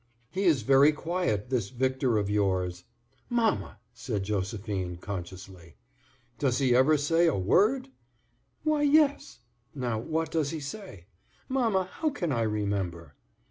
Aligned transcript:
"He 0.31 0.45
is 0.45 0.63
very 0.63 0.91
quiet, 0.91 1.51
this 1.51 1.69
Victor 1.69 2.17
of 2.17 2.27
yours." 2.27 2.85
"Mamma!" 3.29 3.77
said 3.93 4.23
Josephine, 4.23 4.95
consciously. 4.97 5.75
"Does 6.39 6.57
he 6.57 6.71
never 6.71 6.97
say 6.97 7.27
a 7.27 7.35
word?" 7.37 7.89
"Why, 8.63 8.81
yes." 8.81 9.41
"Now, 9.75 9.99
what 9.99 10.31
does 10.31 10.49
he 10.49 10.59
say?" 10.59 11.05
"Mamma, 11.47 11.83
how 11.83 12.09
can 12.09 12.31
I 12.31 12.41
remember?" 12.41 13.13